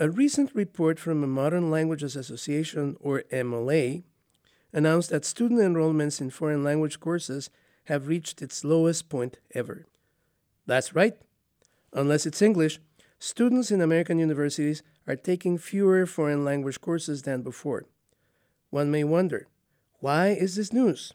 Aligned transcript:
A 0.00 0.08
recent 0.08 0.54
report 0.54 1.00
from 1.00 1.20
the 1.20 1.26
Modern 1.26 1.72
Languages 1.72 2.14
Association, 2.14 2.96
or 3.00 3.24
MLA, 3.32 4.04
announced 4.72 5.10
that 5.10 5.24
student 5.24 5.60
enrollments 5.60 6.20
in 6.20 6.30
foreign 6.30 6.62
language 6.62 7.00
courses 7.00 7.50
have 7.86 8.06
reached 8.06 8.40
its 8.40 8.62
lowest 8.62 9.08
point 9.08 9.38
ever. 9.56 9.86
That's 10.66 10.94
right. 10.94 11.14
Unless 11.92 12.26
it's 12.26 12.40
English, 12.40 12.78
students 13.18 13.72
in 13.72 13.80
American 13.80 14.20
universities 14.20 14.84
are 15.08 15.16
taking 15.16 15.58
fewer 15.58 16.06
foreign 16.06 16.44
language 16.44 16.80
courses 16.80 17.22
than 17.22 17.42
before. 17.42 17.84
One 18.70 18.92
may 18.92 19.02
wonder 19.02 19.48
why 19.98 20.28
is 20.28 20.54
this 20.54 20.72
news? 20.72 21.12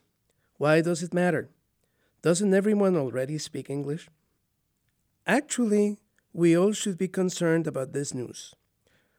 Why 0.58 0.82
does 0.82 1.02
it 1.02 1.14
matter? 1.14 1.48
Doesn't 2.22 2.54
everyone 2.54 2.98
already 2.98 3.38
speak 3.38 3.70
English? 3.70 4.10
Actually, 5.26 6.00
we 6.34 6.58
all 6.58 6.74
should 6.74 6.98
be 6.98 7.08
concerned 7.08 7.66
about 7.66 7.94
this 7.94 8.14
news. 8.14 8.54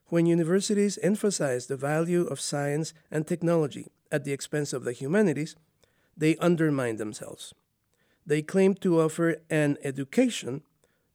When 0.08 0.26
universities 0.26 0.98
emphasize 1.02 1.66
the 1.66 1.76
value 1.76 2.24
of 2.26 2.40
science 2.40 2.92
and 3.10 3.26
technology 3.26 3.90
at 4.12 4.24
the 4.24 4.32
expense 4.32 4.72
of 4.72 4.84
the 4.84 4.92
humanities, 4.92 5.56
they 6.16 6.36
undermine 6.36 6.96
themselves. 6.96 7.54
They 8.26 8.42
claim 8.42 8.74
to 8.76 9.00
offer 9.00 9.36
an 9.50 9.76
education, 9.82 10.62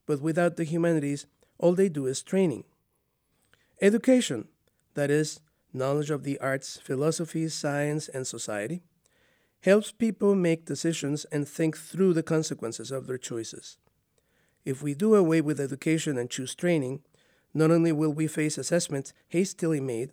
but 0.06 0.22
without 0.22 0.58
the 0.58 0.64
humanities, 0.64 1.26
all 1.58 1.74
they 1.74 1.90
do 1.90 2.06
is 2.06 2.22
training. 2.22 2.64
Education, 3.82 4.48
that 4.96 5.10
is, 5.10 5.40
knowledge 5.72 6.10
of 6.10 6.24
the 6.24 6.40
arts, 6.40 6.78
philosophy, 6.78 7.48
science, 7.48 8.10
and 8.10 8.26
society, 8.26 8.82
helps 9.62 9.92
people 9.92 10.36
make 10.36 10.66
decisions 10.66 11.26
and 11.26 11.48
think 11.48 11.78
through 11.78 12.14
the 12.14 12.24
consequences 12.24 12.92
of 12.92 13.08
their 13.08 13.18
choices. 13.18 13.78
If 14.66 14.82
we 14.82 14.94
do 14.94 15.16
away 15.16 15.42
with 15.42 15.60
education 15.60 16.18
and 16.18 16.30
choose 16.30 16.56
training, 16.56 17.02
not 17.54 17.72
only 17.72 17.92
will 17.92 18.14
we 18.14 18.28
face 18.28 18.58
assessments 18.58 19.14
hastily 19.28 19.80
made, 19.80 20.12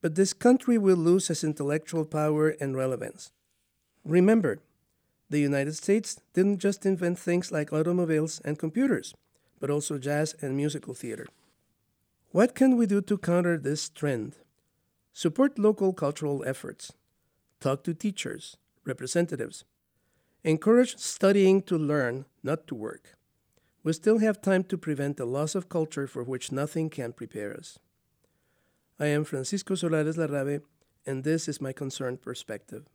but 0.00 0.14
this 0.14 0.32
country 0.32 0.78
will 0.78 0.96
lose 0.96 1.28
its 1.28 1.44
intellectual 1.44 2.04
power 2.04 2.50
and 2.60 2.76
relevance. 2.76 3.32
Remember, 4.04 4.58
the 5.28 5.40
United 5.40 5.74
States 5.74 6.20
didn't 6.32 6.58
just 6.58 6.86
invent 6.86 7.18
things 7.18 7.52
like 7.52 7.72
automobiles 7.72 8.40
and 8.44 8.58
computers, 8.58 9.14
but 9.60 9.70
also 9.70 9.98
jazz 9.98 10.34
and 10.40 10.56
musical 10.56 10.94
theater. 10.94 11.26
What 12.30 12.54
can 12.54 12.76
we 12.76 12.86
do 12.86 13.00
to 13.02 13.18
counter 13.18 13.58
this 13.58 13.88
trend? 13.88 14.36
Support 15.12 15.58
local 15.58 15.92
cultural 15.92 16.44
efforts. 16.46 16.92
Talk 17.60 17.82
to 17.84 17.92
teachers, 17.92 18.56
representatives. 18.84 19.64
Encourage 20.44 20.96
studying 20.96 21.60
to 21.62 21.76
learn, 21.76 22.24
not 22.42 22.66
to 22.68 22.74
work. 22.74 23.17
We 23.84 23.92
still 23.92 24.18
have 24.18 24.40
time 24.40 24.64
to 24.64 24.78
prevent 24.78 25.16
the 25.16 25.24
loss 25.24 25.54
of 25.54 25.68
culture 25.68 26.06
for 26.06 26.22
which 26.22 26.52
nothing 26.52 26.90
can 26.90 27.12
prepare 27.12 27.56
us. 27.56 27.78
I 28.98 29.06
am 29.06 29.24
Francisco 29.24 29.74
Solares 29.74 30.16
Larrave, 30.16 30.62
and 31.06 31.22
this 31.22 31.48
is 31.48 31.60
my 31.60 31.72
concerned 31.72 32.20
perspective. 32.20 32.86